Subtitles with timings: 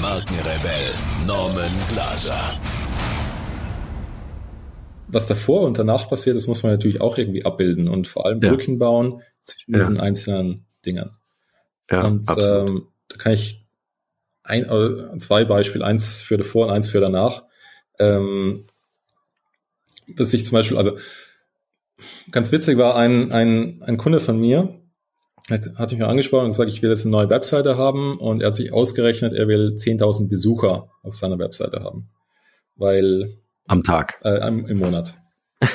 [0.00, 0.92] Markenrebell
[1.26, 2.58] Norman Glaser.
[5.08, 8.40] Was davor und danach passiert ist, muss man natürlich auch irgendwie abbilden und vor allem
[8.40, 8.50] ja.
[8.50, 10.02] Brücken bauen zwischen diesen ja.
[10.02, 11.10] einzelnen Dingen.
[11.90, 13.66] Ja, und ähm, da kann ich
[14.42, 17.44] ein, äh, zwei Beispiele, eins für davor und eins für danach.
[17.98, 18.66] Ähm,
[20.06, 20.96] dass ich zum Beispiel, also
[22.30, 24.80] ganz witzig war ein, ein, ein Kunde von mir,
[25.50, 28.54] hat mich angesprochen und gesagt, ich will jetzt eine neue Webseite haben und er hat
[28.54, 32.08] sich ausgerechnet, er will 10.000 Besucher auf seiner Webseite haben.
[32.76, 33.36] Weil.
[33.68, 34.20] Am Tag.
[34.24, 35.14] Äh, im Monat.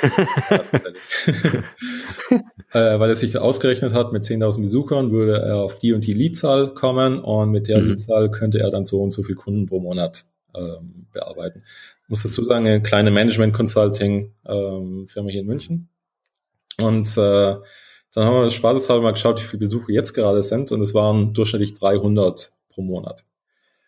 [2.71, 6.13] äh, weil er sich ausgerechnet hat, mit 10.000 Besuchern würde er auf die und die
[6.13, 7.89] Leadzahl kommen und mit der mhm.
[7.89, 11.63] Leadzahl könnte er dann so und so viele Kunden pro Monat ähm, bearbeiten.
[12.03, 15.89] Ich muss dazu sagen, eine kleine Management-Consulting-Firma ähm, hier in München.
[16.77, 17.55] Und äh,
[18.13, 21.33] dann haben wir spaßeshalber mal geschaut, wie viele Besuche jetzt gerade sind und es waren
[21.33, 23.25] durchschnittlich 300 pro Monat.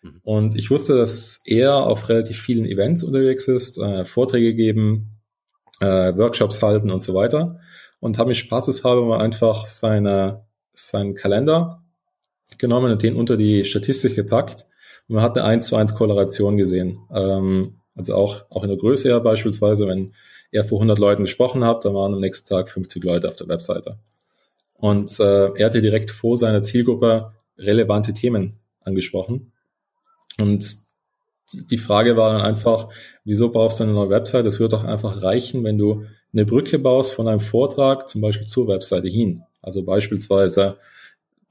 [0.02, 0.22] Mhm.
[0.24, 5.18] Und ich wusste, dass er auf relativ vielen Events unterwegs ist, äh, Vorträge geben,
[5.80, 7.60] äh, Workshops halten und so weiter.
[8.00, 11.84] Und habe mich spaßeshalber mal einfach seine, seinen Kalender
[12.58, 14.68] genommen und den unter die Statistik gepackt.
[15.08, 17.00] Und man hat eine 1 zu 1 Korrelation gesehen.
[17.12, 20.14] Ähm, also auch, auch in der Größe ja beispielsweise, wenn
[20.52, 23.48] er vor 100 Leuten gesprochen hat, dann waren am nächsten Tag 50 Leute auf der
[23.48, 23.98] Webseite.
[24.74, 29.52] Und äh, er hatte direkt vor seiner Zielgruppe relevante Themen angesprochen.
[30.38, 30.66] Und
[31.54, 32.90] die Frage war dann einfach,
[33.24, 34.46] wieso brauchst du eine neue Website?
[34.46, 38.48] Es wird doch einfach reichen, wenn du eine Brücke baust von einem Vortrag zum Beispiel
[38.48, 39.44] zur Webseite hin.
[39.62, 40.78] Also beispielsweise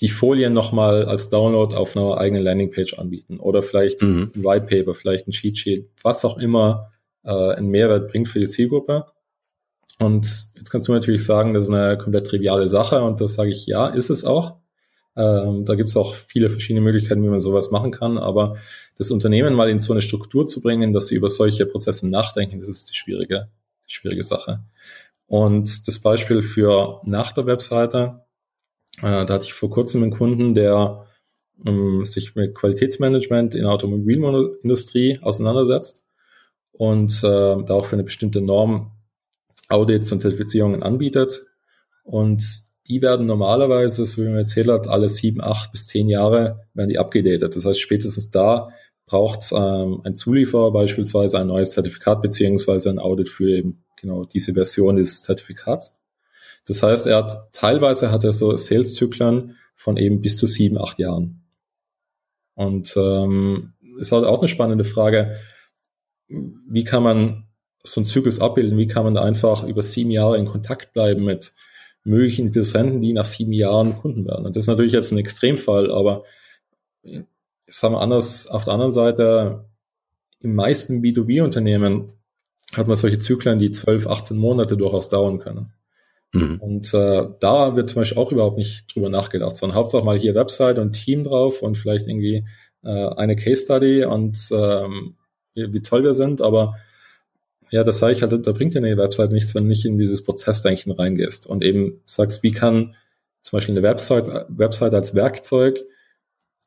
[0.01, 4.33] die Folien nochmal als Download auf einer eigenen Landingpage anbieten oder vielleicht mhm.
[4.35, 6.93] ein White Paper, vielleicht ein Cheat Sheet, was auch immer
[7.27, 9.07] äh, einen Mehrwert bringt für die Zielgruppe.
[9.99, 10.27] Und
[10.57, 13.67] jetzt kannst du natürlich sagen, das ist eine komplett triviale Sache und das sage ich,
[13.67, 14.57] ja, ist es auch.
[15.17, 18.57] Ähm, da gibt es auch viele verschiedene Möglichkeiten, wie man sowas machen kann, aber
[18.99, 22.61] das Unternehmen mal in so eine Struktur zu bringen, dass sie über solche Prozesse nachdenken,
[22.61, 23.49] das ist die schwierige,
[23.89, 24.63] die schwierige Sache.
[25.27, 28.27] Und das Beispiel für nach der Webseite,
[28.99, 31.07] äh, da hatte ich vor kurzem einen Kunden, der
[31.65, 36.06] ähm, sich mit Qualitätsmanagement in der Automobilindustrie auseinandersetzt
[36.79, 37.27] und äh,
[37.65, 38.93] da auch für eine bestimmte Norm
[39.69, 41.47] Audits und Zertifizierungen anbietet.
[42.05, 42.45] Und
[42.89, 46.91] die werden normalerweise, so wie man erzählt hat, alle sieben, acht bis zehn Jahre werden
[46.91, 47.57] die abgedatet.
[47.57, 48.71] Das heißt, spätestens da
[49.07, 54.53] braucht ähm, ein Zulieferer beispielsweise ein neues Zertifikat beziehungsweise ein Audit für eben genau diese
[54.53, 56.01] Version des Zertifikats.
[56.67, 60.99] Das heißt, er hat teilweise hat er so Sales-Zyklen von eben bis zu sieben, acht
[60.99, 61.43] Jahren.
[62.55, 65.37] Und ähm, ist halt auch eine spannende Frage,
[66.29, 67.45] wie kann man
[67.83, 68.79] so einen Zyklus abbilden?
[68.79, 71.55] Wie kann man da einfach über sieben Jahre in Kontakt bleiben mit
[72.05, 74.47] möglichen Interessenten, die nach sieben Jahren Kunden werden?
[74.47, 76.25] Und das ist natürlich jetzt ein Extremfall, aber
[77.67, 79.65] sagen wir anders, auf der anderen Seite,
[80.41, 82.13] im meisten B2B-Unternehmen
[82.75, 85.73] hat man solche Zyklen, die 12, 18 Monate durchaus dauern können.
[86.33, 86.61] Mhm.
[86.61, 90.35] Und äh, da wird zum Beispiel auch überhaupt nicht drüber nachgedacht, sondern Hauptsache mal hier
[90.35, 92.45] Website und Team drauf und vielleicht irgendwie
[92.85, 95.17] äh, eine Case Study und ähm,
[95.57, 96.77] wie, toll wir sind, aber
[97.71, 99.99] ja, das sage ich halt, da bringt dir eine Website nichts, wenn du nicht in
[99.99, 102.95] dieses Prozessdenken reingehst und eben sagst, wie kann
[103.41, 105.81] zum Beispiel eine Website, Website als Werkzeug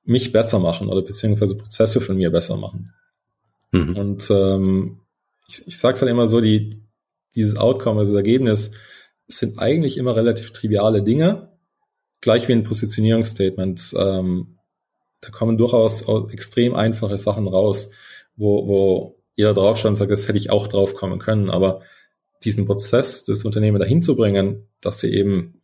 [0.03, 2.93] mich besser machen oder beziehungsweise Prozesse von mir besser machen.
[3.71, 3.95] Mhm.
[3.95, 4.99] Und ähm,
[5.47, 6.81] ich, ich sage es halt immer so, die,
[7.35, 8.71] dieses Outcome, also das Ergebnis,
[9.27, 11.49] sind eigentlich immer relativ triviale Dinge,
[12.21, 13.93] gleich wie ein Positionierungsstatement.
[13.97, 14.57] Ähm,
[15.21, 17.91] da kommen durchaus extrem einfache Sachen raus,
[18.39, 21.49] wo, wo jeder draufschaut und sagt, das hätte ich auch drauf kommen können.
[21.49, 21.81] Aber
[22.43, 25.61] diesen Prozess, das Unternehmen dahin zu bringen, dass sie eben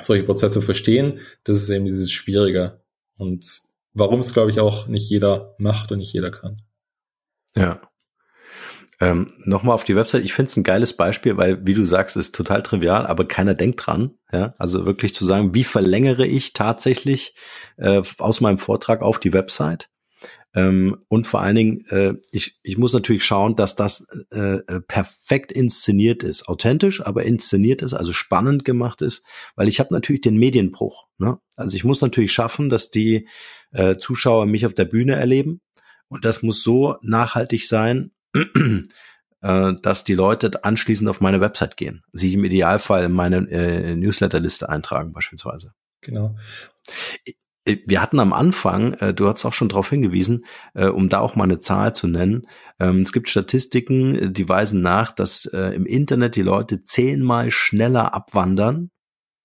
[0.00, 2.82] solche Prozesse verstehen, das ist eben dieses Schwierige.
[3.16, 3.62] Und
[3.94, 6.62] warum es, glaube ich, auch nicht jeder macht und nicht jeder kann.
[7.56, 7.80] Ja.
[9.00, 10.24] Ähm, Nochmal auf die Website.
[10.24, 13.54] Ich finde es ein geiles Beispiel, weil, wie du sagst, ist total trivial, aber keiner
[13.54, 14.18] denkt dran.
[14.32, 17.34] Ja, also wirklich zu sagen, wie verlängere ich tatsächlich
[17.76, 19.88] äh, aus meinem Vortrag auf die Website?
[20.58, 24.80] Ähm, und vor allen Dingen, äh, ich, ich muss natürlich schauen, dass das äh, äh,
[24.80, 29.22] perfekt inszeniert ist, authentisch, aber inszeniert ist, also spannend gemacht ist,
[29.54, 31.06] weil ich habe natürlich den Medienbruch.
[31.18, 31.38] Ne?
[31.56, 33.28] Also ich muss natürlich schaffen, dass die
[33.70, 35.60] äh, Zuschauer mich auf der Bühne erleben
[36.08, 42.02] Und das muss so nachhaltig sein, äh, dass die Leute anschließend auf meine Website gehen,
[42.12, 45.72] sich im Idealfall in meine äh, Newsletterliste eintragen beispielsweise.
[46.00, 46.36] Genau.
[47.68, 50.44] Äh, wir hatten am Anfang, äh, du hast auch schon darauf hingewiesen,
[50.74, 52.46] äh, um da auch mal eine Zahl zu nennen,
[52.80, 58.90] ähm, es gibt Statistiken, die weisen nach, dass im Internet die Leute zehnmal schneller abwandern,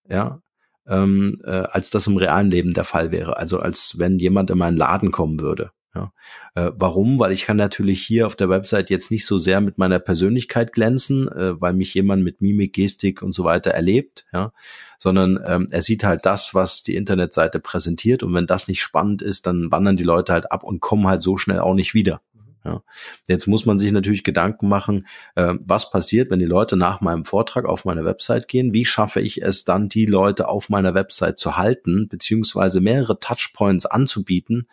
[0.08, 0.40] ja,
[0.88, 3.38] ähm, äh, als das im realen Leben der Fall wäre.
[3.38, 5.72] Also als wenn jemand in meinen Laden kommen würde.
[5.96, 6.12] Ja.
[6.56, 7.20] Äh, warum?
[7.20, 10.74] Weil ich kann natürlich hier auf der Website jetzt nicht so sehr mit meiner Persönlichkeit
[10.74, 14.54] glänzen, äh, weil mich jemand mit Mimik, Gestik und so weiter erlebt, ja,
[14.98, 19.22] sondern ähm, er sieht halt das, was die Internetseite präsentiert und wenn das nicht spannend
[19.22, 22.22] ist, dann wandern die Leute halt ab und kommen halt so schnell auch nicht wieder.
[22.66, 22.82] Ja.
[23.28, 25.06] Jetzt muss man sich natürlich Gedanken machen,
[25.36, 28.74] äh, was passiert, wenn die Leute nach meinem Vortrag auf meine Website gehen?
[28.74, 33.86] Wie schaffe ich es dann, die Leute auf meiner Website zu halten, beziehungsweise mehrere Touchpoints
[33.86, 34.68] anzubieten,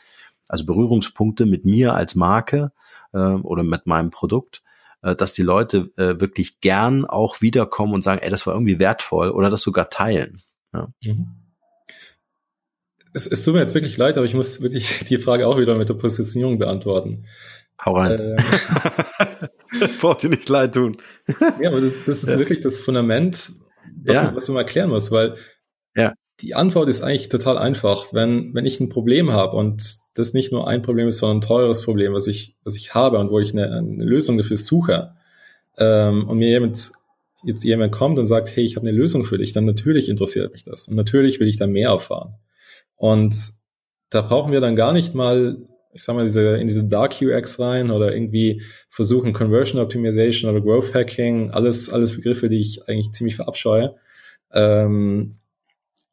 [0.50, 2.73] also Berührungspunkte mit mir als Marke
[3.12, 4.62] äh, oder mit meinem Produkt,
[5.02, 8.79] äh, dass die Leute äh, wirklich gern auch wiederkommen und sagen, ey, das war irgendwie
[8.79, 10.41] wertvoll oder das sogar teilen.
[10.73, 10.88] Ja.
[11.02, 11.37] Mhm.
[13.12, 15.76] Es, es tut mir jetzt wirklich leid, aber ich muss wirklich die Frage auch wieder
[15.76, 17.26] mit der Positionierung beantworten.
[17.85, 18.20] Hau rein.
[18.20, 20.96] Ähm, Braucht dir nicht leid tun.
[21.61, 22.38] ja, aber das, das ist ja.
[22.38, 23.53] wirklich das Fundament,
[24.05, 24.25] was, ja.
[24.25, 25.37] man, was man erklären muss, weil
[25.94, 26.12] ja.
[26.43, 28.13] Die Antwort ist eigentlich total einfach.
[28.13, 29.83] Wenn, wenn ich ein Problem habe und
[30.15, 33.19] das nicht nur ein Problem ist, sondern ein teures Problem, was ich, was ich habe
[33.19, 35.15] und wo ich eine, eine Lösung dafür suche,
[35.79, 36.93] ähm, und mir jemand,
[37.45, 40.53] jetzt jemand kommt und sagt, hey, ich habe eine Lösung für dich, dann natürlich interessiert
[40.53, 40.89] mich das.
[40.89, 42.35] Und natürlich will ich da mehr erfahren.
[42.97, 43.35] Und
[44.11, 45.57] da brauchen wir dann gar nicht mal,
[45.93, 50.61] ich sag mal, diese, in diese Dark UX rein oder irgendwie versuchen Conversion Optimization oder
[50.61, 53.97] Growth Hacking, alles, alles Begriffe, die ich eigentlich ziemlich verabscheue.
[54.53, 55.40] Ähm,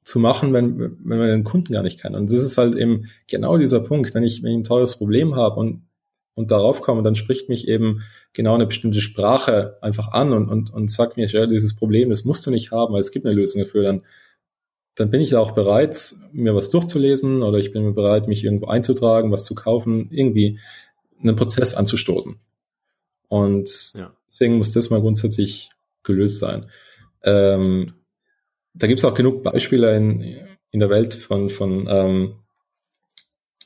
[0.07, 2.15] zu machen, wenn, wenn man den Kunden gar nicht kann.
[2.15, 5.35] Und das ist halt eben genau dieser Punkt, wenn ich, wenn ich ein teures Problem
[5.35, 5.85] habe und,
[6.33, 10.71] und darauf komme, dann spricht mich eben genau eine bestimmte Sprache einfach an und, und,
[10.73, 13.35] und sagt mir, ja, dieses Problem, das musst du nicht haben, weil es gibt eine
[13.35, 14.03] Lösung dafür, dann,
[14.95, 19.29] dann bin ich auch bereit, mir was durchzulesen oder ich bin bereit, mich irgendwo einzutragen,
[19.33, 20.57] was zu kaufen, irgendwie
[21.21, 22.37] einen Prozess anzustoßen.
[23.27, 24.13] Und ja.
[24.29, 25.69] deswegen muss das mal grundsätzlich
[26.03, 26.67] gelöst sein.
[27.23, 27.96] Ähm,
[28.77, 30.37] da gibt es auch genug Beispiele in,
[30.71, 32.35] in der Welt von, von ähm,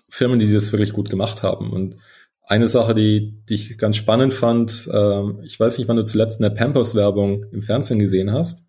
[0.10, 1.72] Firmen, die das wirklich gut gemacht haben.
[1.72, 1.98] Und
[2.44, 6.42] eine Sache, die, die ich ganz spannend fand, ähm, ich weiß nicht, wann du zuletzt
[6.42, 8.68] eine Pampers-Werbung im Fernsehen gesehen hast.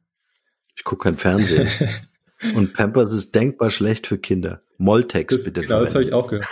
[0.76, 1.68] Ich gucke kein Fernsehen.
[2.56, 4.62] Und Pampers ist denkbar schlecht für Kinder.
[4.76, 5.60] Moltex das, bitte.
[5.60, 6.44] Genau, das habe ich auch gehört.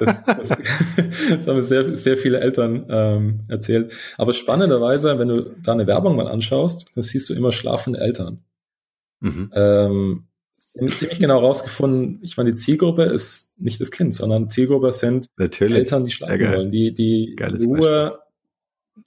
[0.00, 0.48] Das, das,
[1.28, 3.92] das haben sehr, sehr viele Eltern ähm, erzählt.
[4.18, 8.44] Aber spannenderweise, wenn du da eine Werbung mal anschaust, dann siehst du immer schlafende Eltern.
[9.24, 9.50] Mhm.
[9.54, 10.24] Ähm,
[10.54, 15.78] ziemlich genau rausgefunden, ich meine, die Zielgruppe ist nicht das Kind, sondern Zielgruppe sind Natürlich.
[15.78, 17.34] Eltern, die schlafen wollen, die, die
[17.64, 18.18] Ruhe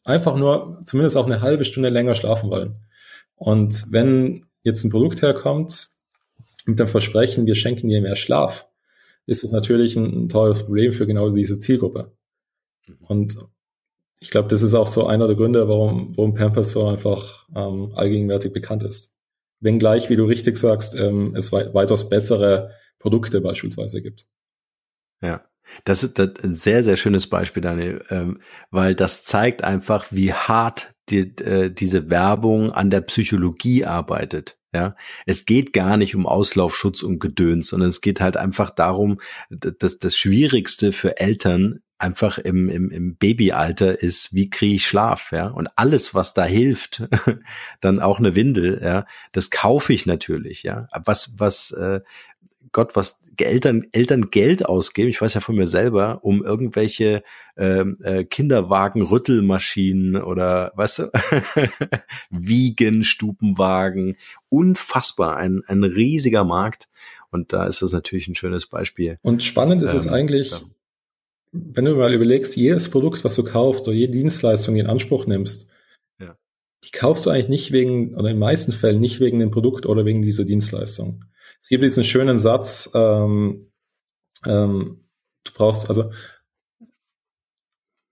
[0.04, 2.78] einfach nur zumindest auch eine halbe Stunde länger schlafen wollen.
[3.36, 5.90] Und wenn jetzt ein Produkt herkommt
[6.66, 8.66] mit dem Versprechen, wir schenken dir mehr Schlaf,
[9.28, 12.12] ist das natürlich ein, ein teures Problem für genau diese Zielgruppe.
[12.88, 12.98] Mhm.
[13.02, 13.38] Und
[14.20, 17.92] ich glaube, das ist auch so einer der Gründe, warum, warum Pampers so einfach ähm,
[17.94, 19.14] allgegenwärtig bekannt ist
[19.60, 24.28] wenngleich, wie du richtig sagst, ähm, es weitaus bessere Produkte beispielsweise gibt.
[25.22, 25.46] Ja.
[25.84, 28.40] Das ist, das ist ein sehr, sehr schönes Beispiel, Daniel, ähm,
[28.72, 34.58] weil das zeigt einfach, wie hart die, äh, diese Werbung an der Psychologie arbeitet.
[34.74, 34.96] Ja,
[35.26, 39.98] es geht gar nicht um Auslaufschutz und Gedöns, sondern es geht halt einfach darum, dass
[39.98, 45.48] das Schwierigste für Eltern einfach im, im, im Babyalter ist, wie kriege ich Schlaf, ja?
[45.48, 47.04] Und alles, was da hilft,
[47.82, 50.88] dann auch eine Windel, ja, das kaufe ich natürlich, ja.
[51.06, 52.02] Was, was, äh,
[52.72, 57.24] Gott, was Eltern, Eltern Geld ausgeben, ich weiß ja von mir selber, um irgendwelche
[57.56, 61.12] ähm, äh, Kinderwagen, Rüttelmaschinen oder weißt du,
[62.30, 64.18] Wiegen, Stubenwagen,
[64.50, 66.90] unfassbar, ein, ein riesiger Markt.
[67.30, 69.20] Und da ist das natürlich ein schönes Beispiel.
[69.22, 70.54] Und spannend ist ähm, es eigentlich,
[71.52, 75.72] wenn du mal überlegst, jedes Produkt, was du kaufst oder jede Dienstleistung in Anspruch nimmst,
[76.20, 76.38] ja.
[76.84, 79.86] die kaufst du eigentlich nicht wegen, oder in den meisten Fällen nicht wegen dem Produkt
[79.86, 81.24] oder wegen dieser Dienstleistung.
[81.62, 83.72] Es gibt diesen schönen Satz, ähm,
[84.46, 85.06] ähm,
[85.44, 86.12] du brauchst, also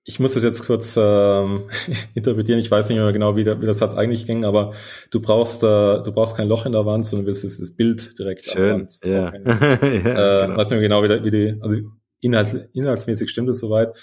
[0.07, 1.63] ich muss das jetzt kurz ähm,
[2.13, 2.59] interpretieren.
[2.59, 4.73] Ich weiß nicht mehr genau, wie der, wie der Satz eigentlich ging, aber
[5.09, 8.17] du brauchst, äh, du brauchst kein Loch in der Wand, sondern willst das, das Bild
[8.19, 9.33] direkt Schön, ja.
[9.43, 10.57] ja äh, genau.
[10.57, 11.77] Weiß nicht mehr genau, wie, der, wie die, also
[12.25, 13.93] Inhalt, inhaltsmäßig stimmt es soweit.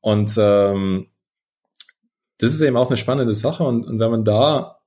[0.00, 1.08] Und ähm,
[2.38, 3.64] das ist eben auch eine spannende Sache.
[3.64, 4.78] Und, und wenn man da,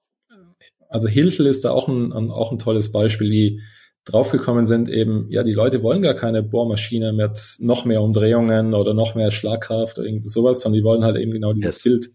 [0.90, 3.62] also Hilfe ist da auch ein, ein, auch ein tolles Beispiel, wie
[4.06, 8.94] draufgekommen sind, eben, ja, die Leute wollen gar keine Bohrmaschine mit noch mehr Umdrehungen oder
[8.94, 11.92] noch mehr Schlagkraft oder irgendwie sowas, sondern die wollen halt eben genau dieses yes.
[11.92, 12.10] Bild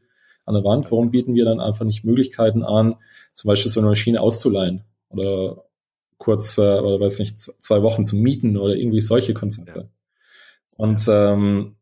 [0.44, 0.90] an der Wand.
[0.90, 2.96] Warum bieten wir dann einfach nicht Möglichkeiten an,
[3.32, 5.64] zum Beispiel so eine Maschine auszuleihen oder
[6.18, 9.80] kurz, äh, oder weiß nicht, zwei Wochen zu mieten oder irgendwie solche Konzepte.
[9.80, 9.88] Ja.
[10.78, 11.76] Und ähm,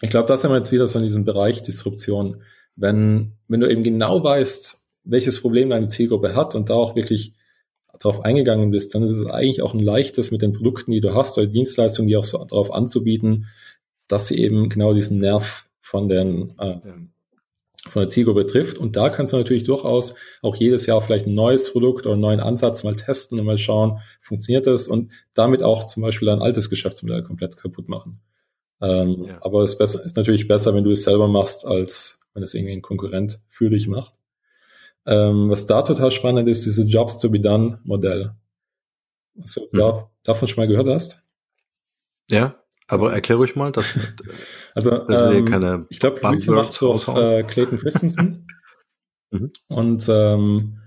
[0.00, 2.42] ich glaube, da sind wir jetzt wieder so in diesem Bereich Disruption.
[2.76, 7.34] Wenn, wenn du eben genau weißt, welches Problem deine Zielgruppe hat und da auch wirklich
[7.98, 11.14] darauf eingegangen bist, dann ist es eigentlich auch ein leichtes mit den Produkten, die du
[11.14, 13.48] hast oder Dienstleistungen, die auch so darauf anzubieten,
[14.06, 16.78] dass sie eben genau diesen Nerv von den äh,
[17.88, 18.78] von der Zielgruppe trifft.
[18.78, 22.22] Und da kannst du natürlich durchaus auch jedes Jahr vielleicht ein neues Produkt oder einen
[22.22, 26.42] neuen Ansatz mal testen und mal schauen, funktioniert das und damit auch zum Beispiel ein
[26.42, 28.20] altes Geschäftsmodell komplett kaputt machen.
[28.80, 29.38] Ähm, ja.
[29.40, 32.72] Aber es ist, ist natürlich besser, wenn du es selber machst, als wenn es irgendwie
[32.72, 34.14] ein Konkurrent für dich macht.
[35.04, 38.32] Ähm, was da total spannend ist, dieses Jobs to be done Modell.
[39.38, 39.78] Also, mhm.
[39.78, 41.22] da, davon schon mal gehört hast?
[42.30, 42.61] Ja,
[42.92, 43.86] aber erklär ruhig mal, dass,
[44.74, 48.46] also, dass ähm, keine ich glaube, macht so äh, Clayton Christensen.
[49.30, 49.52] mhm.
[49.68, 50.78] Und ähm,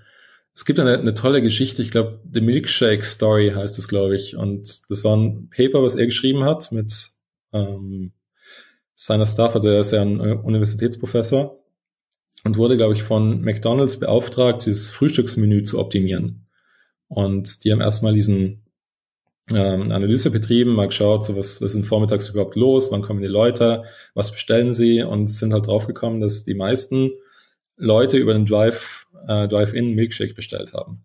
[0.53, 4.37] es gibt eine, eine tolle Geschichte, ich glaube, The Milkshake Story heißt es, glaube ich.
[4.37, 7.11] Und das war ein Paper, was er geschrieben hat mit
[7.51, 8.13] ähm,
[8.95, 11.59] seiner Staff, also er ist ja ein äh, Universitätsprofessor
[12.43, 16.47] und wurde, glaube ich, von McDonald's beauftragt, dieses Frühstücksmenü zu optimieren.
[17.07, 18.64] Und die haben erstmal diesen
[19.51, 23.27] ähm, Analyse betrieben, mal geschaut, so was, was ist vormittags überhaupt los, wann kommen die
[23.27, 23.83] Leute,
[24.13, 27.11] was bestellen sie und sind halt draufgekommen, dass die meisten
[27.77, 31.03] Leute über den Drive, äh, Drive-In Milkshake bestellt haben.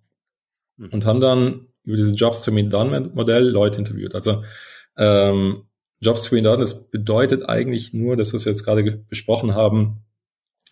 [0.77, 0.89] Mhm.
[0.89, 4.15] Und haben dann über dieses Jobs to be done Modell Leute interviewt.
[4.15, 4.43] Also
[4.97, 5.65] ähm,
[6.01, 10.05] Jobs to be done, das bedeutet eigentlich nur das, was wir jetzt gerade besprochen haben,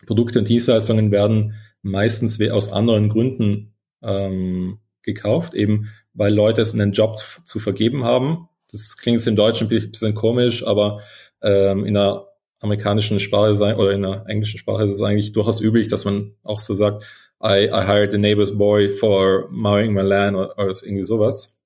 [0.05, 6.91] Produkte und Dienstleistungen werden meistens aus anderen Gründen ähm, gekauft, eben weil Leute es einen
[6.91, 8.49] Job zu, vergeben haben.
[8.69, 10.99] Das klingt jetzt im Deutschen ein bisschen komisch, aber
[11.41, 12.27] ähm, in der
[12.59, 16.35] amerikanischen Sprache sein, oder in der englischen Sprache ist es eigentlich durchaus üblich, dass man
[16.43, 17.05] auch so sagt,
[17.41, 21.57] I, I hired the neighbor's boy for mowing my land oder, oder irgendwie sowas.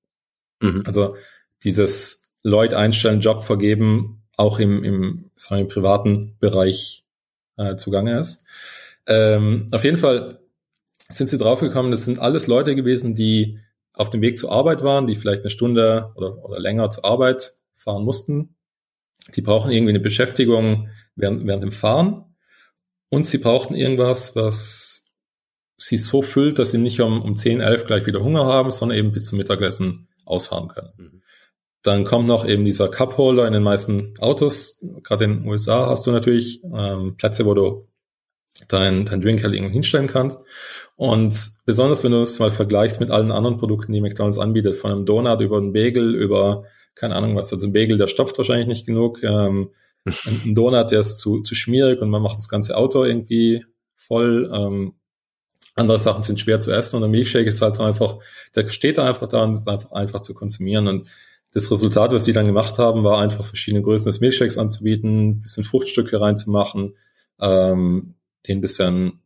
[0.60, 0.84] Mhm.
[0.86, 1.16] Also
[1.64, 7.04] dieses Leute einstellen, Job vergeben, auch im, im, sagen wir, privaten Bereich
[7.56, 8.46] äh, zugange ist.
[9.08, 10.38] Ähm, auf jeden Fall
[11.08, 13.58] sind sie draufgekommen, das sind alles Leute gewesen, die
[13.94, 17.52] auf dem Weg zur Arbeit waren, die vielleicht eine Stunde oder, oder länger zur Arbeit
[17.76, 18.56] fahren mussten.
[19.34, 22.36] Die brauchen irgendwie eine Beschäftigung während, während dem Fahren.
[23.08, 25.14] Und sie brauchten irgendwas, was
[25.76, 28.98] sie so füllt, dass sie nicht um, um 10, 11 gleich wieder Hunger haben, sondern
[28.98, 30.90] eben bis zum Mittagessen ausfahren können.
[30.96, 31.22] Mhm.
[31.82, 34.84] Dann kommt noch eben dieser Cup-Holder in den meisten Autos.
[35.02, 37.88] Gerade in den USA hast du natürlich ähm, Plätze, wo du
[38.68, 40.42] dein, dein Drink halt irgendwo hinstellen kannst.
[40.96, 44.92] Und besonders wenn du es mal vergleichst mit allen anderen Produkten, die McDonald's anbietet, von
[44.92, 48.68] einem Donut über einen Bagel, über keine Ahnung was, also ein Bagel, der stopft wahrscheinlich
[48.68, 49.70] nicht genug, ähm,
[50.26, 53.64] ein Donut, der ist zu, zu schmierig und man macht das ganze Auto irgendwie
[53.96, 54.50] voll.
[54.52, 54.94] Ähm,
[55.74, 58.18] andere Sachen sind schwer zu essen und ein Milkshake ist halt so einfach,
[58.54, 61.08] der steht da einfach da und ist einfach einfach zu konsumieren und
[61.52, 65.62] das Resultat, was die dann gemacht haben, war einfach verschiedene Größen des Milchshakes anzubieten, bisschen
[65.62, 66.96] Fruchtstücke reinzumachen,
[67.40, 68.14] ähm,
[68.48, 69.20] den bisschen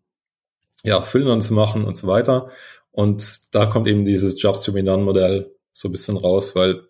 [0.85, 2.51] ja, füllender zu machen und so weiter.
[2.91, 6.83] Und da kommt eben dieses Jobs to be done Modell so ein bisschen raus, weil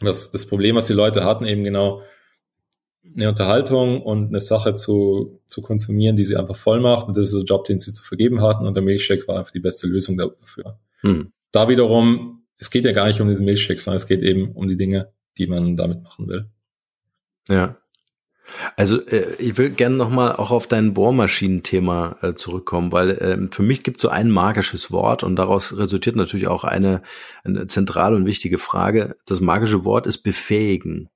[0.00, 2.02] das, das Problem, was die Leute hatten, eben genau
[3.14, 7.08] eine Unterhaltung und eine Sache zu, zu konsumieren, die sie einfach voll macht.
[7.08, 8.66] Und das ist der Job, den sie zu vergeben hatten.
[8.66, 10.78] Und der Milchshake war einfach die beste Lösung dafür.
[11.00, 11.32] Hm.
[11.50, 14.68] Da wiederum es geht ja gar nicht um diesen Milchshake, sondern es geht eben um
[14.68, 16.50] die Dinge, die man damit machen will.
[17.48, 17.78] Ja.
[18.76, 23.62] Also äh, ich will gerne nochmal auch auf dein Bohrmaschinenthema äh, zurückkommen, weil äh, für
[23.62, 27.02] mich gibt es so ein magisches Wort und daraus resultiert natürlich auch eine,
[27.44, 29.16] eine zentrale und wichtige Frage.
[29.26, 31.08] Das magische Wort ist befähigen.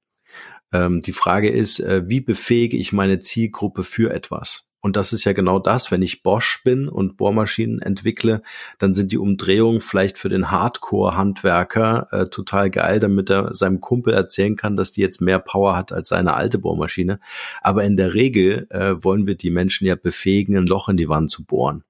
[0.72, 4.68] Ähm, die Frage ist, äh, wie befähige ich meine Zielgruppe für etwas?
[4.84, 8.42] Und das ist ja genau das, wenn ich Bosch bin und Bohrmaschinen entwickle,
[8.76, 14.12] dann sind die Umdrehungen vielleicht für den Hardcore-Handwerker äh, total geil, damit er seinem Kumpel
[14.12, 17.18] erzählen kann, dass die jetzt mehr Power hat als seine alte Bohrmaschine.
[17.62, 21.08] Aber in der Regel äh, wollen wir die Menschen ja befähigen, ein Loch in die
[21.08, 21.82] Wand zu bohren.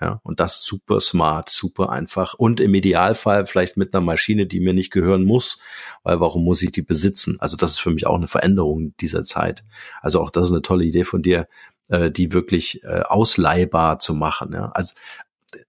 [0.00, 4.58] Ja, und das super smart, super einfach und im Idealfall vielleicht mit einer Maschine, die
[4.58, 5.58] mir nicht gehören muss,
[6.02, 7.36] weil warum muss ich die besitzen?
[7.38, 9.62] Also das ist für mich auch eine Veränderung dieser Zeit.
[10.00, 11.46] Also auch das ist eine tolle Idee von dir,
[11.90, 14.52] äh, die wirklich äh, ausleihbar zu machen.
[14.52, 14.70] Ja?
[14.72, 14.94] Also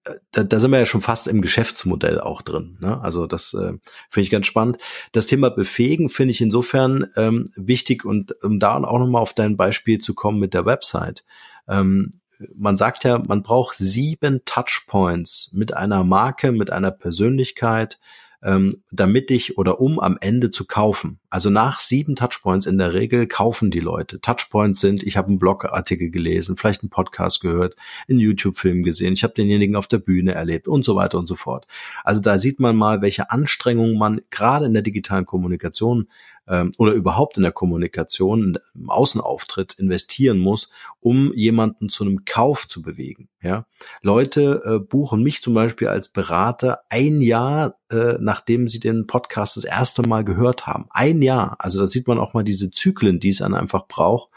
[0.06, 2.78] äh, da, da sind wir ja schon fast im Geschäftsmodell auch drin.
[2.80, 3.01] Ne?
[3.01, 3.74] Also das äh,
[4.10, 4.78] finde ich ganz spannend.
[5.12, 9.58] Das Thema Befähigen finde ich insofern ähm, wichtig und um da auch nochmal auf dein
[9.58, 11.24] Beispiel zu kommen mit der Website.
[11.68, 12.22] Ähm,
[12.56, 18.00] man sagt ja, man braucht sieben Touchpoints mit einer Marke, mit einer Persönlichkeit,
[18.43, 21.19] ähm, damit ich oder um am Ende zu kaufen.
[21.29, 24.19] Also nach sieben Touchpoints in der Regel kaufen die Leute.
[24.19, 27.75] Touchpoints sind, ich habe einen Blogartikel gelesen, vielleicht einen Podcast gehört,
[28.10, 31.36] einen YouTube-Film gesehen, ich habe denjenigen auf der Bühne erlebt und so weiter und so
[31.36, 31.67] fort.
[32.03, 36.07] Also da sieht man mal, welche Anstrengungen man gerade in der digitalen Kommunikation
[36.48, 40.69] ähm, oder überhaupt in der Kommunikation, im Außenauftritt investieren muss,
[41.00, 43.29] um jemanden zu einem Kauf zu bewegen.
[43.41, 43.65] Ja,
[44.01, 49.57] Leute äh, buchen mich zum Beispiel als Berater ein Jahr, äh, nachdem sie den Podcast
[49.57, 50.86] das erste Mal gehört haben.
[50.91, 51.55] Ein Jahr.
[51.60, 54.29] Also da sieht man auch mal diese Zyklen, die es dann einfach braucht,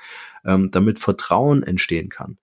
[0.45, 2.39] ähm, damit Vertrauen entstehen kann.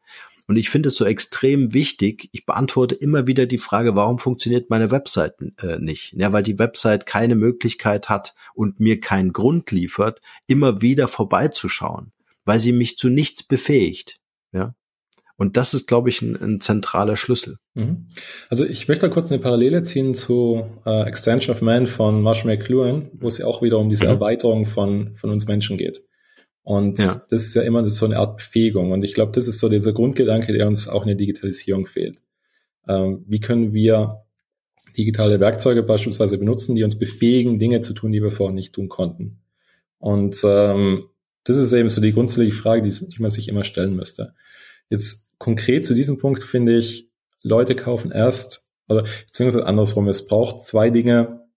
[0.48, 2.30] Und ich finde es so extrem wichtig.
[2.32, 6.14] Ich beantworte immer wieder die Frage, warum funktioniert meine Website äh, nicht?
[6.18, 12.12] Ja, weil die Website keine Möglichkeit hat und mir keinen Grund liefert, immer wieder vorbeizuschauen,
[12.46, 14.20] weil sie mich zu nichts befähigt.
[14.52, 14.76] Ja.
[15.38, 17.58] Und das ist, glaube ich, ein, ein zentraler Schlüssel.
[17.74, 18.10] Mhm.
[18.50, 22.56] Also ich möchte da kurz eine Parallele ziehen zu äh, Extension of Man von Marshall
[22.56, 24.12] McLuhan, wo es ja auch wieder um diese mhm.
[24.12, 26.04] Erweiterung von, von uns Menschen geht.
[26.64, 27.22] Und ja.
[27.30, 28.92] das ist ja immer so eine Art Befähigung.
[28.92, 32.22] Und ich glaube, das ist so dieser Grundgedanke, der uns auch in der Digitalisierung fehlt.
[32.88, 34.24] Ähm, wie können wir
[34.98, 38.90] digitale Werkzeuge beispielsweise benutzen, die uns befähigen, Dinge zu tun, die wir vorher nicht tun
[38.90, 39.40] konnten?
[39.98, 41.06] Und ähm,
[41.44, 44.34] das ist eben so die grundsätzliche Frage, die, die man sich immer stellen müsste.
[44.90, 47.10] Jetzt konkret zu diesem Punkt finde ich,
[47.44, 51.48] Leute kaufen erst, oder beziehungsweise andersrum, es braucht zwei Dinge,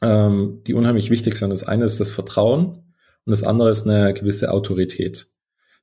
[0.00, 1.50] ähm, die unheimlich wichtig sind.
[1.50, 2.87] Das eine ist das Vertrauen
[3.28, 5.26] und das andere ist eine gewisse Autorität.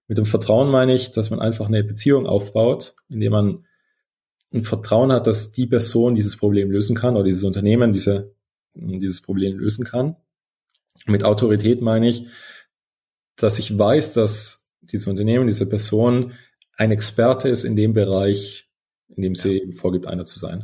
[0.08, 3.66] Mit dem Vertrauen meine ich, dass man einfach eine Beziehung aufbaut, indem man
[4.52, 8.34] ein Vertrauen hat, dass die Person dieses Problem lösen kann oder dieses Unternehmen diese,
[8.74, 10.16] dieses Problem lösen kann.
[11.06, 12.26] Mit Autorität meine ich,
[13.36, 16.34] dass ich weiß, dass dieses Unternehmen, diese Person
[16.78, 18.72] ein Experte ist in dem Bereich,
[19.16, 20.64] in dem sie vorgibt, einer zu sein.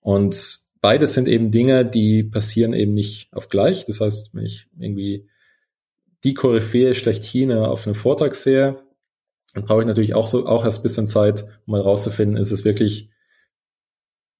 [0.00, 3.84] Und beides sind eben Dinge, die passieren eben nicht auf gleich.
[3.84, 5.28] Das heißt, wenn ich irgendwie
[6.26, 8.82] die Koryphäe schlechthin auf einem Vortrag sehe,
[9.54, 12.50] dann brauche ich natürlich auch so, auch erst ein bisschen Zeit, um mal rauszufinden, ist
[12.50, 13.10] es wirklich,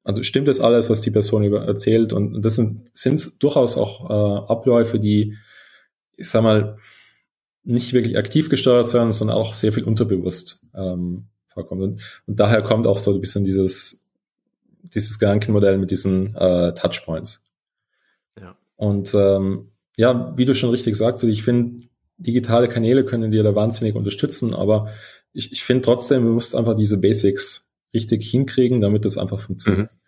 [0.02, 2.12] also stimmt das alles, was die Person über erzählt?
[2.12, 5.36] Und das sind, sind durchaus auch äh, Abläufe, die,
[6.16, 6.78] ich sag mal,
[7.62, 11.82] nicht wirklich aktiv gesteuert werden, sondern auch sehr viel unterbewusst ähm, vorkommt.
[11.82, 14.10] Und, und daher kommt auch so ein bisschen dieses,
[14.82, 17.48] dieses Gedankenmodell mit diesen äh, Touchpoints.
[18.40, 18.56] Ja.
[18.74, 21.84] Und ähm, ja, wie du schon richtig sagst, ich finde,
[22.18, 24.88] digitale Kanäle können dir da wahnsinnig unterstützen, aber
[25.32, 29.92] ich, ich finde trotzdem, du musst einfach diese Basics richtig hinkriegen, damit das einfach funktioniert.
[29.92, 29.98] Mhm.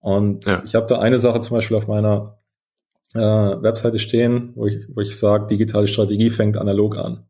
[0.00, 0.62] Und ja.
[0.64, 2.38] ich habe da eine Sache zum Beispiel auf meiner
[3.14, 7.26] äh, Webseite stehen, wo ich, wo ich sage, digitale Strategie fängt analog an.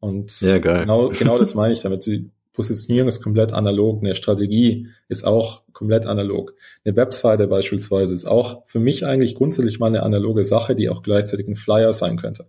[0.00, 2.06] Und ja, genau, genau das meine ich damit.
[2.06, 6.54] Die Positionierung ist komplett analog, eine Strategie ist auch komplett analog.
[6.84, 11.04] Eine Webseite beispielsweise ist auch für mich eigentlich grundsätzlich mal eine analoge Sache, die auch
[11.04, 12.48] gleichzeitig ein Flyer sein könnte.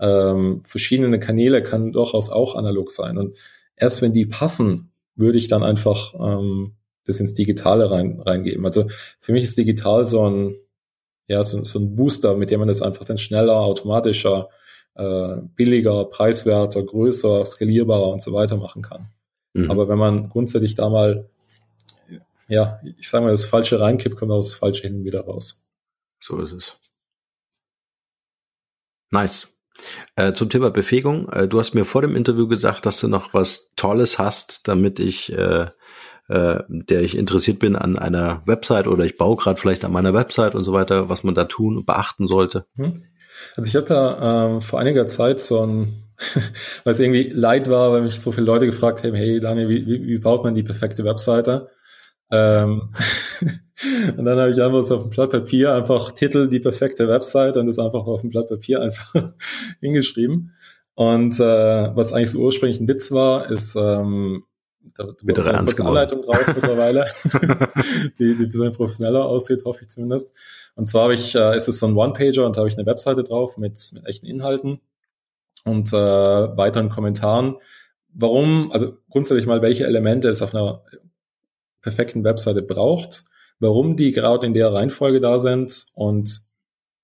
[0.00, 3.18] Ähm, verschiedene Kanäle kann durchaus auch analog sein.
[3.18, 3.36] Und
[3.76, 8.64] erst wenn die passen, würde ich dann einfach ähm, das ins Digitale rein, reingeben.
[8.64, 8.88] Also
[9.20, 10.56] für mich ist digital so ein,
[11.26, 14.48] ja, so, so ein Booster, mit dem man das einfach dann schneller, automatischer,
[14.94, 19.10] äh, billiger, preiswerter, größer, skalierbarer und so weiter machen kann.
[19.58, 19.70] Mhm.
[19.70, 21.28] Aber wenn man grundsätzlich da mal,
[22.48, 25.68] ja, ich sage mal, das Falsche reinkippt, kommt auch das Falsche hin wieder raus.
[26.18, 26.76] So ist es.
[29.10, 29.48] Nice.
[30.16, 31.28] Äh, zum Thema Befähigung.
[31.30, 34.98] Äh, du hast mir vor dem Interview gesagt, dass du noch was Tolles hast, damit
[34.98, 35.66] ich, äh,
[36.28, 40.14] äh, der ich interessiert bin an einer Website oder ich baue gerade vielleicht an meiner
[40.14, 42.66] Website und so weiter, was man da tun und beachten sollte.
[42.74, 43.04] Hm.
[43.56, 46.07] Also ich habe da ähm, vor einiger Zeit so ein
[46.84, 49.86] weil es irgendwie leid war, weil mich so viele Leute gefragt haben, hey Daniel, wie,
[49.86, 51.68] wie, wie baut man die perfekte Webseite?
[52.30, 52.92] Ähm,
[54.16, 57.60] und dann habe ich einfach so auf dem Blatt Papier einfach Titel die perfekte Webseite
[57.60, 59.32] und das einfach auf dem Blatt Papier einfach
[59.80, 60.54] hingeschrieben.
[60.94, 64.42] Und äh, was eigentlich so ursprünglich ein Witz war, ist ähm,
[64.96, 67.06] da, da Bitte eine Anleitung raus mittlerweile,
[68.18, 70.32] die, die ein bisschen professioneller aussieht, hoffe ich zumindest.
[70.74, 72.86] Und zwar habe ich, äh, ist es so ein One-Pager und da habe ich eine
[72.86, 74.80] Webseite drauf mit, mit echten Inhalten
[75.64, 77.56] und äh, weiteren Kommentaren.
[78.12, 80.82] Warum, also grundsätzlich mal, welche Elemente es auf einer
[81.82, 83.24] perfekten Webseite braucht,
[83.60, 86.42] warum die gerade in der Reihenfolge da sind und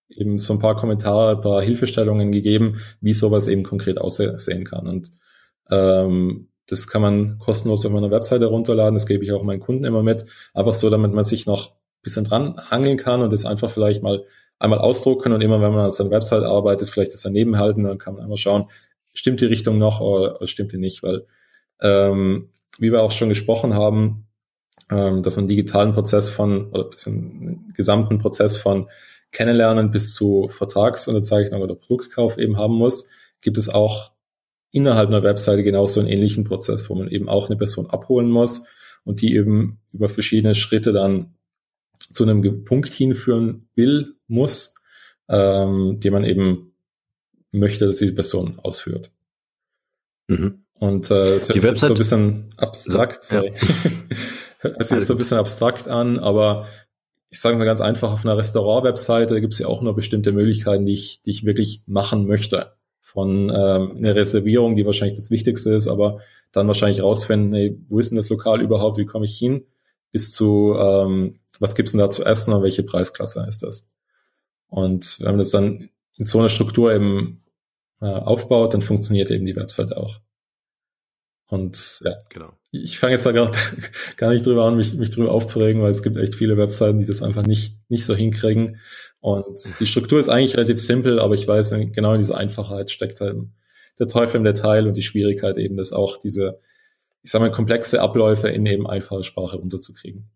[0.08, 4.86] eben so ein paar Kommentare, ein paar Hilfestellungen gegeben, wie sowas eben konkret aussehen kann.
[4.86, 5.10] Und
[5.70, 9.84] ähm, das kann man kostenlos auf meiner Webseite runterladen, das gebe ich auch meinen Kunden
[9.84, 13.44] immer mit, einfach so, damit man sich noch ein bisschen dran hangeln kann und das
[13.44, 14.24] einfach vielleicht mal
[14.58, 17.98] einmal ausdrucken und immer, wenn man an seiner Website arbeitet, vielleicht das daneben halten, dann
[17.98, 18.70] kann man einmal schauen,
[19.12, 21.26] stimmt die Richtung noch oder, stimmt die nicht, weil
[21.80, 24.26] ähm, wie wir auch schon gesprochen haben,
[24.90, 28.88] ähm, dass man digitalen Prozess von, oder einen gesamten Prozess von
[29.32, 33.10] Kennenlernen bis zu Vertragsunterzeichnung oder Produktkauf eben haben muss,
[33.42, 34.12] gibt es auch
[34.70, 38.66] innerhalb einer Webseite genauso einen ähnlichen Prozess, wo man eben auch eine Person abholen muss
[39.04, 41.33] und die eben über verschiedene Schritte dann
[42.12, 44.74] zu einem Punkt hinführen will, muss,
[45.28, 46.74] ähm, den man eben
[47.52, 49.10] möchte, dass die Person ausführt.
[50.28, 50.64] Mhm.
[50.74, 53.52] Und äh, es hört sich so ein bisschen abstrakt, sorry.
[53.54, 53.68] Ja.
[54.58, 56.66] hört sich jetzt so ein bisschen abstrakt an, aber
[57.30, 60.86] ich sage mal ganz einfach, auf einer Restaurant-Webseite gibt es ja auch nur bestimmte Möglichkeiten,
[60.86, 62.72] die ich, die ich wirklich machen möchte.
[63.00, 66.20] Von ähm, einer Reservierung, die wahrscheinlich das Wichtigste ist, aber
[66.52, 69.64] dann wahrscheinlich rausfinden, hey, wo ist denn das Lokal überhaupt, wie komme ich hin,
[70.12, 73.88] bis zu, ähm, was gibt's denn da zu essen und welche Preisklasse ist das.
[74.68, 77.44] Und wenn man das dann in so einer Struktur eben
[78.00, 80.20] äh, aufbaut, dann funktioniert eben die Website auch.
[81.46, 82.52] Und ja, genau.
[82.72, 83.52] Ich fange jetzt da gar,
[84.16, 87.06] gar nicht drüber an, mich, mich drüber aufzuregen, weil es gibt echt viele Webseiten, die
[87.06, 88.80] das einfach nicht, nicht so hinkriegen.
[89.20, 93.20] Und die Struktur ist eigentlich relativ simpel, aber ich weiß, genau in dieser Einfachheit steckt
[93.20, 93.36] halt
[93.98, 96.60] der Teufel im Detail und die Schwierigkeit eben, das auch diese,
[97.22, 100.28] ich sag mal, komplexe Abläufe in eben einfache Sprache runterzukriegen.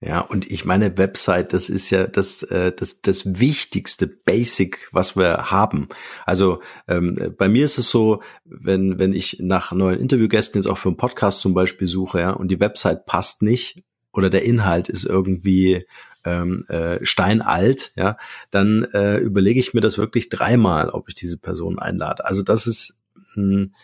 [0.00, 5.16] Ja, und ich meine, Website, das ist ja das, äh, das, das wichtigste Basic, was
[5.16, 5.88] wir haben.
[6.24, 10.78] Also ähm, bei mir ist es so, wenn, wenn ich nach neuen Interviewgästen jetzt auch
[10.78, 13.82] für einen Podcast zum Beispiel suche, ja, und die Website passt nicht
[14.12, 15.84] oder der Inhalt ist irgendwie
[16.24, 18.18] ähm, äh, steinalt, ja,
[18.52, 22.24] dann äh, überlege ich mir das wirklich dreimal, ob ich diese Person einlade.
[22.24, 22.96] Also das ist
[23.34, 23.74] mh, hm,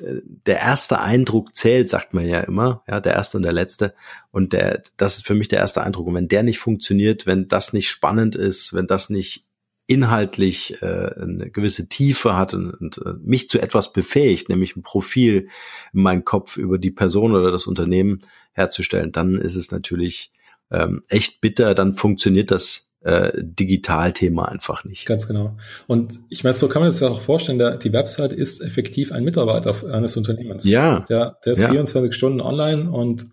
[0.00, 3.94] der erste Eindruck zählt, sagt man ja immer, ja, der erste und der letzte.
[4.30, 6.06] Und der, das ist für mich der erste Eindruck.
[6.06, 9.46] Und wenn der nicht funktioniert, wenn das nicht spannend ist, wenn das nicht
[9.86, 14.82] inhaltlich äh, eine gewisse Tiefe hat und, und äh, mich zu etwas befähigt, nämlich ein
[14.82, 15.48] Profil
[15.92, 18.18] in meinem Kopf über die Person oder das Unternehmen
[18.52, 20.32] herzustellen, dann ist es natürlich
[20.70, 25.04] ähm, echt bitter, dann funktioniert das äh, Digitalthema einfach nicht.
[25.06, 25.56] Ganz genau.
[25.86, 29.12] Und ich meine, so kann man es ja auch vorstellen, der, die Website ist effektiv
[29.12, 30.64] ein Mitarbeiter eines Unternehmens.
[30.64, 31.00] Ja.
[31.08, 31.70] Der, der ist ja.
[31.70, 33.26] 24 Stunden online und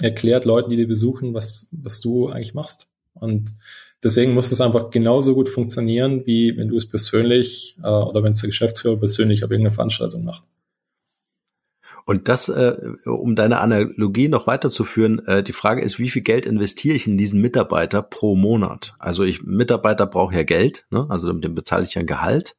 [0.00, 2.88] erklärt Leuten, die dir besuchen, was, was du eigentlich machst.
[3.14, 3.52] Und
[4.04, 8.32] deswegen muss das einfach genauso gut funktionieren, wie wenn du es persönlich äh, oder wenn
[8.32, 10.44] es der Geschäftsführer persönlich auf irgendeine Veranstaltung macht.
[12.06, 16.46] Und das, äh, um deine Analogie noch weiterzuführen, äh, die Frage ist, wie viel Geld
[16.46, 18.94] investiere ich in diesen Mitarbeiter pro Monat?
[19.00, 21.06] Also ich, Mitarbeiter brauche ja Geld, ne?
[21.08, 22.56] also mit dem bezahle ich ja ein Gehalt.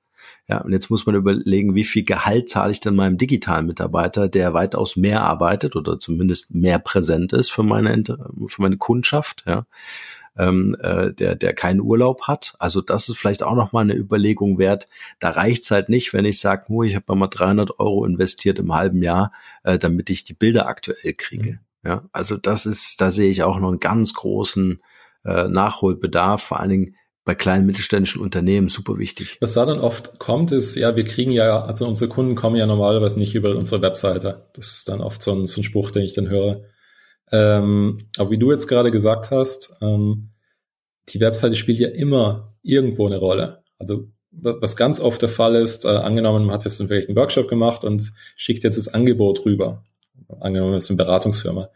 [0.49, 4.27] Ja, und jetzt muss man überlegen, wie viel Gehalt zahle ich denn meinem digitalen Mitarbeiter,
[4.27, 8.03] der weitaus mehr arbeitet oder zumindest mehr präsent ist für meine,
[8.47, 9.65] für meine Kundschaft, ja
[10.37, 12.55] ähm, äh, der, der keinen Urlaub hat.
[12.59, 14.87] Also das ist vielleicht auch nochmal eine Überlegung wert.
[15.19, 18.73] Da reicht's halt nicht, wenn ich sage, oh, ich habe mal 300 Euro investiert im
[18.73, 19.31] halben Jahr,
[19.63, 21.51] äh, damit ich die Bilder aktuell kriege.
[21.51, 21.59] Mhm.
[21.83, 24.81] Ja, also das ist, da sehe ich auch noch einen ganz großen
[25.23, 29.37] äh, Nachholbedarf, vor allen Dingen bei kleinen mittelständischen Unternehmen super wichtig.
[29.41, 32.65] Was da dann oft kommt, ist, ja, wir kriegen ja, also unsere Kunden kommen ja
[32.65, 34.47] normalerweise nicht über unsere Webseite.
[34.53, 36.61] Das ist dann oft so ein, so ein Spruch, den ich dann höre.
[37.31, 40.29] Ähm, aber wie du jetzt gerade gesagt hast, ähm,
[41.09, 43.63] die Webseite spielt ja immer irgendwo eine Rolle.
[43.79, 47.47] Also was ganz oft der Fall ist, äh, angenommen, man hat jetzt vielleicht einen Workshop
[47.47, 49.83] gemacht und schickt jetzt das Angebot rüber.
[50.39, 51.69] Angenommen, es ist eine Beratungsfirma.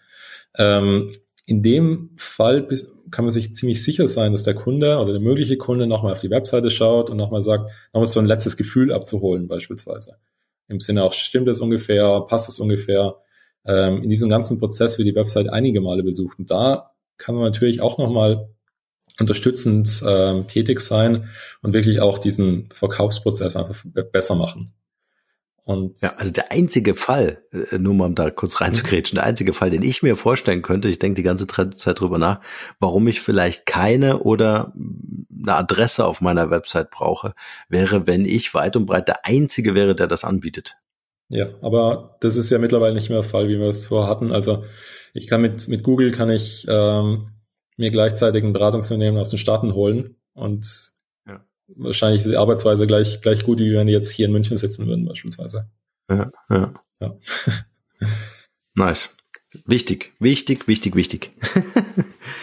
[0.58, 2.68] Ähm, in dem Fall
[3.10, 6.22] kann man sich ziemlich sicher sein, dass der Kunde oder der mögliche Kunde nochmal auf
[6.22, 10.18] die Webseite schaut und nochmal sagt, nochmal so ein letztes Gefühl abzuholen beispielsweise.
[10.68, 13.16] Im Sinne auch, stimmt es ungefähr, passt es ungefähr?
[13.66, 16.40] Ähm, in diesem ganzen Prozess wird die Website einige Male besucht.
[16.40, 18.50] Und da kann man natürlich auch nochmal
[19.20, 21.30] unterstützend ähm, tätig sein
[21.62, 24.74] und wirklich auch diesen Verkaufsprozess einfach besser machen.
[25.64, 29.54] Und ja, also der einzige Fall, äh, nur mal um da kurz reinzugrätschen, der einzige
[29.54, 32.42] Fall, den ich mir vorstellen könnte, ich denke die ganze Zeit drüber nach,
[32.80, 37.34] warum ich vielleicht keine oder eine Adresse auf meiner Website brauche,
[37.70, 40.78] wäre, wenn ich weit und breit der Einzige wäre, der das anbietet.
[41.32, 44.34] Ja, aber das ist ja mittlerweile nicht mehr der Fall, wie wir es vorher hatten.
[44.34, 44.66] Also
[45.14, 47.32] ich kann mit, mit Google kann ich ähm,
[47.78, 50.92] mir gleichzeitig ein Beratungsunternehmen aus den Staaten holen und
[51.26, 51.46] ja.
[51.68, 54.88] wahrscheinlich ist die Arbeitsweise gleich, gleich gut, wie wenn die jetzt hier in München sitzen
[54.88, 55.70] würden, beispielsweise.
[56.10, 56.74] Ja, ja.
[57.00, 57.18] ja.
[58.74, 59.16] nice.
[59.66, 61.32] Wichtig, wichtig, wichtig, wichtig.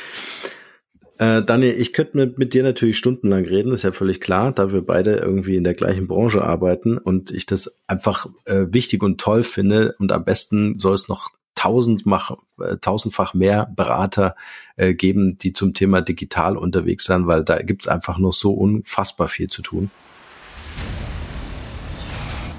[1.18, 4.72] Äh, Daniel, ich könnte mit, mit dir natürlich stundenlang reden, ist ja völlig klar, da
[4.72, 9.20] wir beide irgendwie in der gleichen Branche arbeiten und ich das einfach äh, wichtig und
[9.20, 14.36] toll finde und am besten soll es noch tausendfach, äh, tausendfach mehr Berater
[14.76, 19.26] äh, geben, die zum Thema digital unterwegs sind, weil da gibt's einfach noch so unfassbar
[19.26, 19.90] viel zu tun.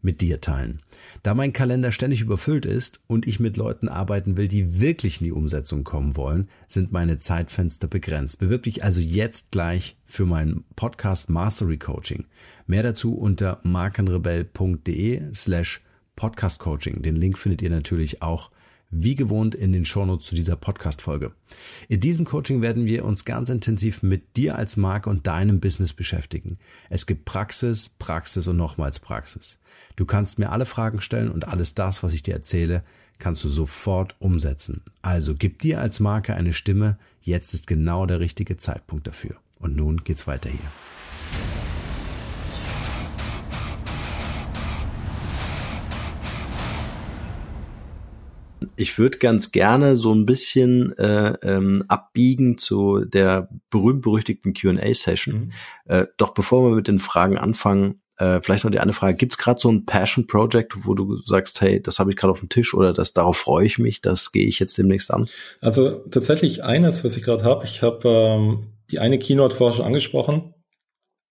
[0.00, 0.80] mit dir teilen.
[1.22, 5.24] Da mein Kalender ständig überfüllt ist und ich mit Leuten arbeiten will, die wirklich in
[5.24, 8.38] die Umsetzung kommen wollen, sind meine Zeitfenster begrenzt.
[8.38, 12.26] Bewirb dich also jetzt gleich für mein Podcast Mastery Coaching.
[12.66, 15.82] Mehr dazu unter markenrebell.de slash
[16.16, 17.02] Podcast Coaching.
[17.02, 18.50] Den Link findet ihr natürlich auch
[18.90, 21.32] wie gewohnt in den Shownotes zu dieser Podcast-Folge.
[21.88, 25.92] In diesem Coaching werden wir uns ganz intensiv mit dir als Marke und deinem Business
[25.92, 26.58] beschäftigen.
[26.88, 29.58] Es gibt Praxis, Praxis und nochmals Praxis.
[29.98, 32.84] Du kannst mir alle Fragen stellen und alles das, was ich dir erzähle,
[33.18, 34.84] kannst du sofort umsetzen.
[35.02, 36.98] Also gib dir als Marke eine Stimme.
[37.20, 39.34] Jetzt ist genau der richtige Zeitpunkt dafür.
[39.58, 40.60] Und nun geht's weiter hier.
[48.76, 55.34] ich würde ganz gerne so ein bisschen äh, ähm, abbiegen zu der berühmt-berüchtigten Q&A-Session.
[55.34, 55.52] Mhm.
[55.86, 59.16] Äh, doch bevor wir mit den Fragen anfangen, äh, vielleicht noch die eine Frage.
[59.16, 62.40] Gibt es gerade so ein Passion-Project, wo du sagst, hey, das habe ich gerade auf
[62.40, 65.28] dem Tisch oder das darauf freue ich mich, das gehe ich jetzt demnächst an?
[65.60, 67.64] Also tatsächlich eines, was ich gerade habe.
[67.64, 70.54] Ich habe ähm, die eine Keynote vorher schon angesprochen.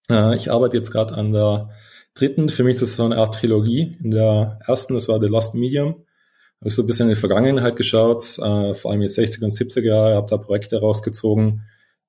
[0.09, 1.69] Äh, ich arbeite jetzt gerade an der
[2.15, 2.49] dritten.
[2.49, 3.97] Für mich ist das so eine Art Trilogie.
[4.01, 6.03] In der ersten, das war The Lost Medium
[6.59, 9.51] habe ich so ein bisschen in die Vergangenheit geschaut, äh, vor allem jetzt 60er und
[9.51, 11.61] 70er Jahre, habe da Projekte rausgezogen,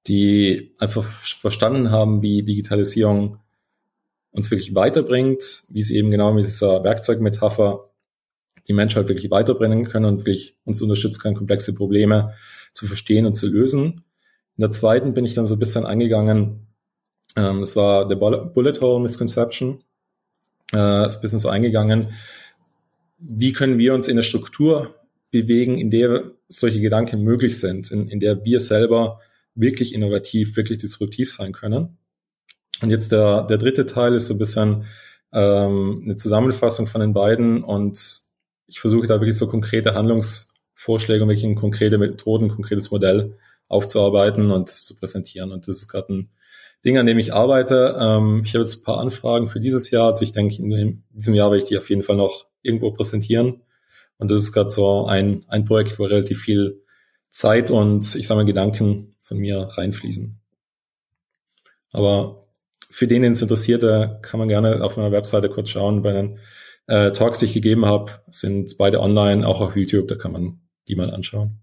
[0.06, 3.38] die einfach verstanden haben, wie Digitalisierung
[4.30, 7.90] uns wirklich weiterbringt, wie sie eben genau mit dieser Werkzeugmetapher
[8.68, 12.34] die Menschheit wirklich weiterbringen können und wirklich uns unterstützen können, komplexe Probleme
[12.72, 14.04] zu verstehen und zu lösen.
[14.56, 16.66] In der zweiten bin ich dann so ein bisschen eingegangen,
[17.36, 19.82] ähm, das war der Bullet Hole Misconception,
[20.74, 22.12] äh, ist ein bisschen so eingegangen,
[23.18, 24.94] wie können wir uns in der Struktur
[25.30, 29.20] bewegen, in der solche Gedanken möglich sind, in, in der wir selber
[29.54, 31.98] wirklich innovativ, wirklich disruptiv sein können.
[32.82, 34.86] Und jetzt der, der dritte Teil ist so ein bisschen
[35.32, 38.20] ähm, eine Zusammenfassung von den beiden und
[38.66, 43.36] ich versuche da wirklich so konkrete Handlungsvorschläge und wirklich konkrete Methoden, konkretes Modell
[43.66, 45.52] aufzuarbeiten und das zu präsentieren.
[45.52, 46.30] Und das ist gerade ein
[46.84, 47.96] Ding, an dem ich arbeite.
[47.98, 50.10] Ähm, ich habe jetzt ein paar Anfragen für dieses Jahr.
[50.10, 53.62] Also ich denke, in diesem Jahr werde ich die auf jeden Fall noch irgendwo präsentieren.
[54.18, 56.82] Und das ist gerade so ein, ein Projekt, wo relativ viel
[57.30, 60.40] Zeit und ich sage mal Gedanken von mir reinfließen.
[61.92, 62.47] Aber
[62.90, 63.82] für den, den es interessiert,
[64.22, 66.02] kann man gerne auf meiner Webseite kurz schauen.
[66.02, 66.38] Bei den
[66.86, 70.60] äh, Talks, die ich gegeben habe, sind beide online, auch auf YouTube, da kann man
[70.88, 71.60] die mal anschauen.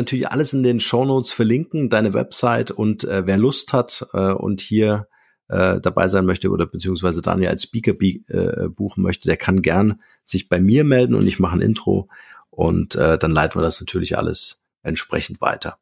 [0.00, 4.32] Natürlich alles in den Show Notes verlinken, deine Website und äh, wer Lust hat äh,
[4.32, 5.08] und hier
[5.48, 10.00] äh, dabei sein möchte oder beziehungsweise Daniel als Speaker äh, buchen möchte, der kann gern
[10.22, 12.08] sich bei mir melden und ich mache ein Intro
[12.50, 15.79] und äh, dann leiten wir das natürlich alles entsprechend weiter.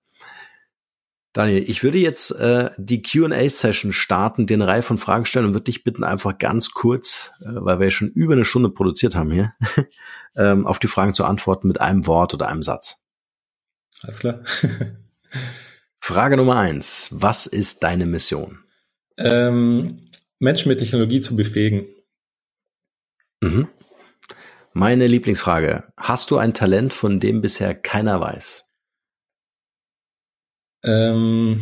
[1.38, 5.66] Daniel, ich würde jetzt äh, die Q&A-Session starten, eine Reihe von Fragen stellen und würde
[5.66, 9.30] dich bitten, einfach ganz kurz, äh, weil wir ja schon über eine Stunde produziert haben
[9.30, 9.52] hier,
[10.36, 13.04] ähm, auf die Fragen zu antworten mit einem Wort oder einem Satz.
[14.02, 14.40] Alles klar.
[16.00, 17.10] Frage Nummer eins.
[17.12, 18.58] Was ist deine Mission?
[19.16, 20.00] ähm,
[20.40, 21.86] Menschen mit Technologie zu befähigen.
[23.40, 23.68] Mhm.
[24.72, 25.84] Meine Lieblingsfrage.
[25.96, 28.67] Hast du ein Talent, von dem bisher keiner weiß?
[30.84, 31.60] Ähm,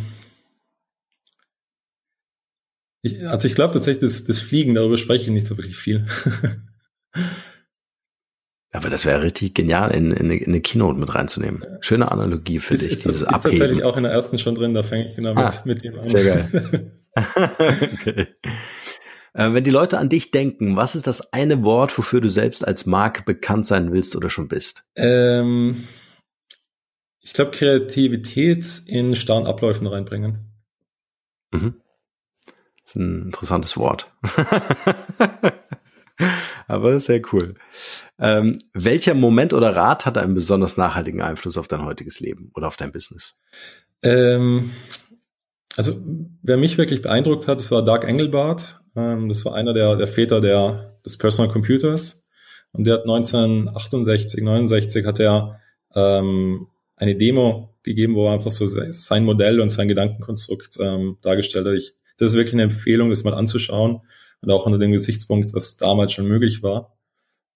[3.01, 6.05] ich, also ich glaube tatsächlich, das, das Fliegen, darüber spreche ich nicht so wirklich viel.
[8.71, 11.63] Aber das wäre richtig genial, in, in, in, eine Keynote mit reinzunehmen.
[11.79, 13.57] Schöne Analogie für ist, dich, ist, dieses ist Abheben.
[13.57, 15.99] tatsächlich auch in der ersten schon drin, da fange ich genau ah, mit, mit dem
[15.99, 16.07] an.
[16.07, 16.91] Sehr geil.
[17.15, 18.27] okay.
[19.33, 22.67] Äh, wenn die Leute an dich denken, was ist das eine Wort, wofür du selbst
[22.67, 24.83] als Marke bekannt sein willst oder schon bist?
[24.95, 25.87] Ähm,
[27.27, 30.49] ich glaube, Kreativität in starren Abläufen reinbringen.
[31.51, 31.75] Mhm.
[32.45, 34.09] Das ist ein interessantes Wort.
[36.67, 37.55] Aber sehr cool.
[38.17, 42.67] Ähm, welcher Moment oder Rat hat einen besonders nachhaltigen Einfluss auf dein heutiges Leben oder
[42.67, 43.37] auf dein Business?
[44.03, 44.71] Ähm,
[45.75, 46.01] also
[46.41, 48.79] wer mich wirklich beeindruckt hat, das war Doug Engelbart.
[48.95, 52.25] Ähm, das war einer der, der Väter der, des Personal Computers.
[52.71, 55.59] Und der hat 1968, 69 hat er
[55.93, 61.67] ähm, eine Demo gegeben, wo er einfach so sein Modell und sein Gedankenkonstrukt ähm, dargestellt
[61.67, 61.75] hat.
[61.75, 64.01] Ich, das ist wirklich eine Empfehlung, das mal anzuschauen
[64.41, 66.97] und auch unter dem Gesichtspunkt, was damals schon möglich war.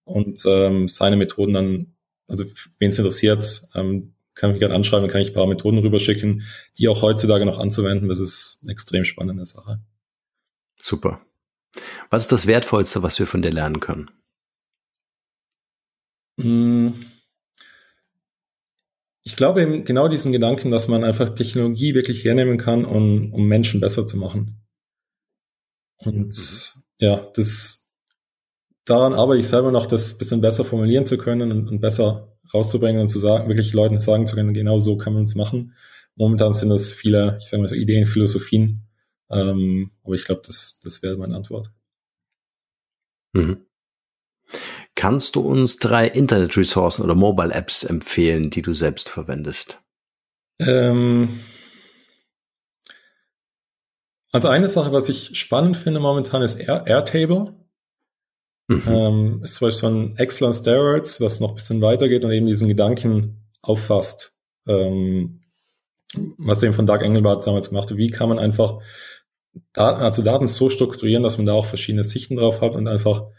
[0.04, 1.96] Und ähm, seine Methoden dann,
[2.28, 2.46] also
[2.80, 6.44] wen es interessiert, ähm, kann mich gerne anschreiben, kann ich ein paar Methoden rüberschicken,
[6.78, 8.08] die auch heutzutage noch anzuwenden.
[8.08, 9.82] Das ist eine extrem spannende Sache.
[10.82, 11.22] Super.
[12.10, 14.12] Was ist das Wertvollste, was wir von dir lernen können?
[16.40, 17.11] Hm.
[19.24, 23.48] Ich glaube eben genau diesen Gedanken, dass man einfach Technologie wirklich hernehmen kann, um, um
[23.48, 24.62] Menschen besser zu machen.
[25.98, 26.34] Und
[26.76, 26.82] mhm.
[26.98, 27.82] ja, das
[28.86, 33.02] daran arbeite ich selber noch, das bisschen besser formulieren zu können und, und besser rauszubringen
[33.02, 35.76] und zu sagen, wirklich Leuten sagen zu können, genau so kann man es machen.
[36.16, 38.88] Momentan sind das viele, ich sage mal so Ideen, Philosophien,
[39.30, 41.72] ähm, aber ich glaube, das, das wäre meine Antwort.
[43.34, 43.66] Mhm.
[45.02, 49.80] Kannst du uns drei Internet-Ressourcen oder Mobile-Apps empfehlen, die du selbst verwendest?
[50.60, 51.40] Ähm,
[54.32, 57.56] also eine Sache, was ich spannend finde momentan, ist Air Airtable.
[58.68, 58.84] Mhm.
[58.86, 62.30] Ähm, ist zum Beispiel so ein Excel on Steroids, was noch ein bisschen weitergeht und
[62.30, 64.36] eben diesen Gedanken auffasst,
[64.68, 65.42] ähm,
[66.38, 67.98] was eben von Doug Engelbart damals gemacht hat.
[67.98, 68.78] Wie kann man einfach
[69.74, 73.32] Daten, also Daten so strukturieren, dass man da auch verschiedene Sichten drauf hat und einfach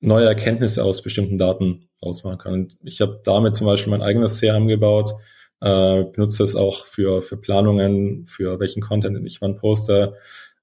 [0.00, 2.52] neue Erkenntnisse aus bestimmten Daten rausmachen kann.
[2.52, 5.10] Und ich habe damit zum Beispiel mein eigenes CRM gebaut,
[5.60, 10.14] äh, benutze es auch für, für Planungen, für welchen Content ich wann poste,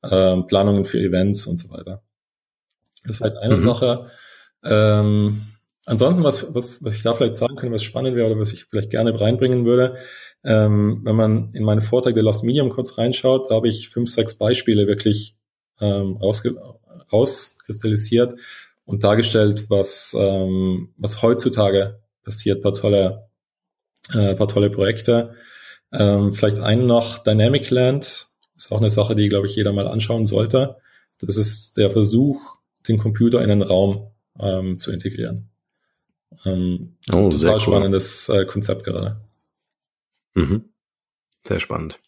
[0.04, 2.02] äh, Planungen für Events und so weiter.
[3.06, 3.60] Das war halt eine mhm.
[3.60, 4.10] Sache.
[4.64, 5.42] Ähm,
[5.86, 8.66] ansonsten, was, was, was ich da vielleicht sagen könnte, was spannend wäre oder was ich
[8.66, 9.98] vielleicht gerne reinbringen würde,
[10.44, 14.36] ähm, wenn man in meine Vorträge Lost Medium kurz reinschaut, da habe ich fünf, sechs
[14.36, 15.36] Beispiele wirklich
[15.82, 16.56] ähm, rausge
[17.12, 18.36] rauskristallisiert
[18.86, 23.28] und dargestellt, was, ähm, was heutzutage passiert, paar tolle,
[24.14, 25.36] äh, paar tolle Projekte.
[25.92, 29.88] Ähm, vielleicht einen noch, Dynamic Land, ist auch eine Sache, die, glaube ich, jeder mal
[29.88, 30.78] anschauen sollte.
[31.20, 35.50] Das ist der Versuch, den Computer in den Raum ähm, zu integrieren.
[36.46, 37.60] Ähm, oh, total cool.
[37.60, 39.22] spannendes äh, Konzept gerade.
[40.34, 40.70] Mhm.
[41.48, 42.00] Sehr spannend.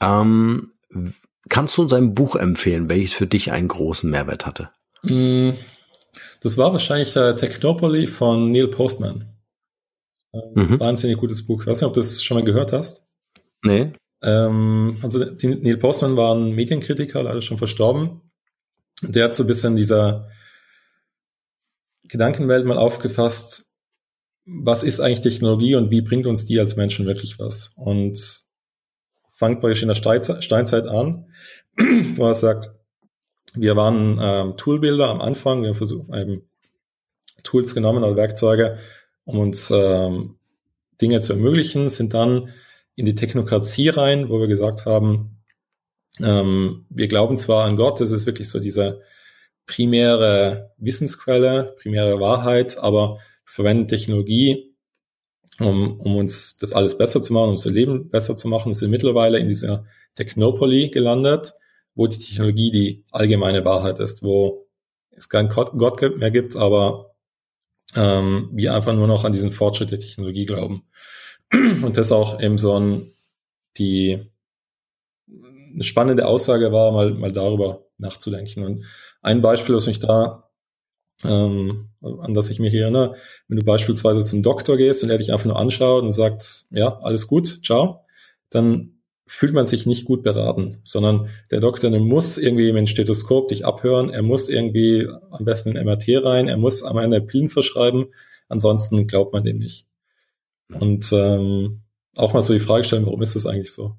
[0.00, 0.72] Ähm,
[1.48, 4.70] kannst du uns ein Buch empfehlen, welches für dich einen großen Mehrwert hatte?
[5.02, 5.50] Mm,
[6.40, 9.34] das war wahrscheinlich äh, Technopoly von Neil Postman.
[10.32, 10.80] Ähm, mhm.
[10.80, 11.62] Wahnsinnig gutes Buch.
[11.62, 13.06] Ich weiß nicht, ob du das schon mal gehört hast.
[13.64, 13.92] Nee.
[14.22, 18.22] Ähm, also Neil Postman war ein Medienkritiker, leider schon verstorben.
[19.02, 20.28] Der hat so ein bisschen dieser
[22.04, 23.72] Gedankenwelt mal aufgefasst,
[24.44, 27.74] was ist eigentlich Technologie und wie bringt uns die als Menschen wirklich was?
[27.76, 28.44] Und
[29.34, 31.26] fangt praktisch in der Steinzeit an,
[32.16, 32.70] wo er sagt,
[33.60, 36.42] wir waren ähm, Toolbilder am Anfang, wir haben versucht, eben
[37.42, 38.78] Tools genommen oder Werkzeuge,
[39.24, 40.36] um uns ähm,
[41.00, 42.50] Dinge zu ermöglichen, sind dann
[42.96, 45.38] in die Technokratie rein, wo wir gesagt haben,
[46.20, 49.02] ähm, wir glauben zwar an Gott, das ist wirklich so diese
[49.66, 54.74] primäre Wissensquelle, primäre Wahrheit, aber verwenden Technologie,
[55.60, 58.70] um, um uns das alles besser zu machen, um unser Leben besser zu machen.
[58.70, 61.54] Wir sind mittlerweile in dieser Technopoly gelandet,
[61.98, 64.68] wo die Technologie die allgemeine Wahrheit ist, wo
[65.10, 67.16] es keinen Gott mehr gibt, aber
[67.96, 70.84] ähm, wir einfach nur noch an diesen Fortschritt der Technologie glauben.
[71.52, 73.12] Und das auch eben so ein,
[73.78, 74.30] die
[75.26, 78.62] eine spannende Aussage war, mal, mal darüber nachzudenken.
[78.62, 78.84] Und
[79.20, 80.48] ein Beispiel, was mich da,
[81.24, 83.16] ähm, an das ich mich erinnere,
[83.48, 86.96] wenn du beispielsweise zum Doktor gehst und er dich einfach nur anschaut und sagt, ja,
[87.00, 88.04] alles gut, ciao,
[88.50, 88.97] dann
[89.28, 93.64] fühlt man sich nicht gut beraten, sondern der Doktor muss irgendwie mit dem Stethoskop dich
[93.64, 98.06] abhören, er muss irgendwie am besten in MRT rein, er muss am Ende Pillen verschreiben,
[98.48, 99.86] ansonsten glaubt man dem nicht.
[100.72, 101.82] Und ähm,
[102.16, 103.96] auch mal so die Frage stellen, warum ist das eigentlich so?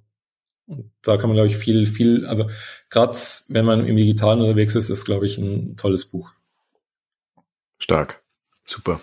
[0.65, 2.49] Und da kann man, glaube ich, viel, viel, also
[2.89, 6.31] gerade wenn man im Digitalen unterwegs ist, ist, glaube ich, ein tolles Buch.
[7.79, 8.21] Stark.
[8.65, 8.99] Super.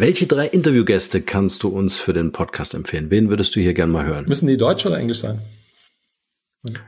[0.00, 3.10] Welche drei Interviewgäste kannst du uns für den Podcast empfehlen?
[3.10, 4.24] Wen würdest du hier gern mal hören?
[4.26, 5.42] Müssen die Deutsch oder Englisch sein?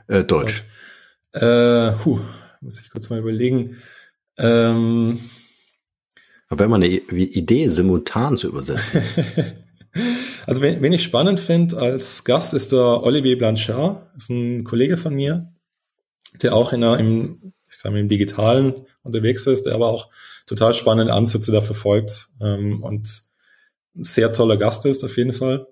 [0.09, 0.65] Äh, Deutsch.
[1.35, 1.45] Deutsch.
[1.45, 2.21] Äh, huh,
[2.63, 3.77] muss ich kurz mal überlegen.
[4.39, 5.21] Ähm,
[6.49, 9.03] Aber wenn man eine Idee simultan zu übersetzen.
[10.47, 14.97] Also wen, wen ich spannend finde als Gast ist der Olivier Blanchard, ist ein Kollege
[14.97, 15.53] von mir,
[16.43, 20.09] der auch in der, im, ich sage mal, im Digitalen unterwegs ist, der aber auch
[20.47, 23.23] total spannende Ansätze da verfolgt ähm, und
[23.95, 25.67] ein sehr toller Gast ist auf jeden Fall.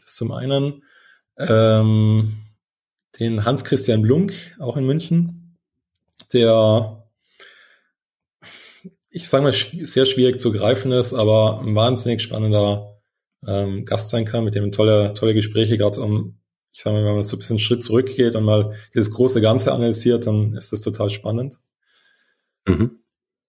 [0.00, 0.82] Das zum einen.
[1.38, 2.36] Ähm,
[3.20, 5.58] den Hans-Christian Blunk, auch in München,
[6.32, 7.02] der
[9.12, 12.98] ich sage mal, sehr schwierig zu greifen ist, aber ein wahnsinnig spannender
[13.46, 16.38] ähm, Gast sein kann, mit dem tolle, tolle Gespräche, gerade um,
[16.72, 19.42] ich sage mal, wenn man so ein bisschen einen Schritt zurückgeht und mal dieses große
[19.42, 21.58] Ganze analysiert, dann ist das total spannend.
[22.66, 23.01] Mhm.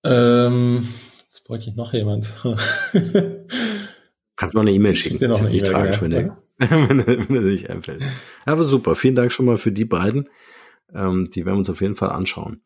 [0.04, 0.88] Ähm,
[1.22, 2.32] jetzt bräuchte ich noch jemand.
[4.36, 5.20] Kannst du mal eine E-Mail schicken.
[5.20, 6.34] Dir noch eine E-Mail, wenn,
[7.08, 8.04] wenn, wenn er sich einfällt.
[8.46, 10.30] Aber super, vielen Dank schon mal für die beiden.
[10.94, 12.62] Ähm, die werden wir uns auf jeden Fall anschauen.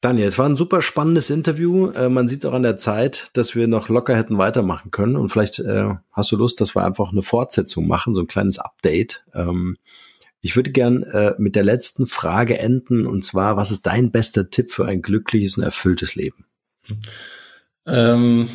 [0.00, 1.88] Daniel, es war ein super spannendes Interview.
[1.88, 5.16] Äh, man sieht es auch an der Zeit, dass wir noch locker hätten weitermachen können.
[5.16, 8.58] Und vielleicht äh, hast du Lust, dass wir einfach eine Fortsetzung machen, so ein kleines
[8.58, 9.24] Update.
[9.34, 9.78] Ähm,
[10.44, 13.06] ich würde gern äh, mit der letzten Frage enden.
[13.06, 16.44] Und zwar, was ist dein bester Tipp für ein glückliches und erfülltes Leben?
[17.86, 18.50] Ähm,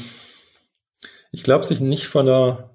[1.31, 2.69] ich glaube, sich nicht von der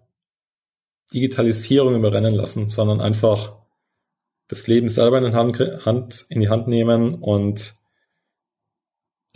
[1.14, 3.54] Digitalisierung überrennen lassen, sondern einfach
[4.48, 7.76] das Leben selber in, Hand, Hand, in die Hand nehmen und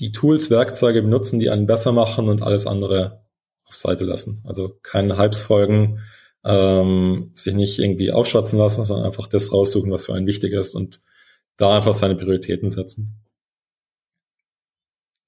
[0.01, 3.23] die Tools, Werkzeuge benutzen, die einen besser machen und alles andere
[3.65, 4.43] auf Seite lassen.
[4.45, 6.01] Also keinen Hypes folgen,
[6.45, 10.75] ähm, sich nicht irgendwie aufschwatzen lassen, sondern einfach das raussuchen, was für einen wichtig ist
[10.75, 11.01] und
[11.57, 13.25] da einfach seine Prioritäten setzen.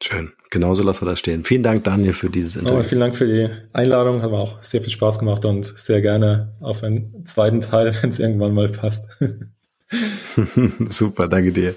[0.02, 0.32] Schön.
[0.50, 1.44] Genauso lassen wir das stehen.
[1.44, 2.80] Vielen Dank, Daniel, für dieses Interview.
[2.80, 4.22] Oh, vielen Dank für die Einladung.
[4.22, 8.10] Hat mir auch sehr viel Spaß gemacht und sehr gerne auf einen zweiten Teil, wenn
[8.10, 9.08] es irgendwann mal passt.
[10.88, 11.74] Super, danke dir.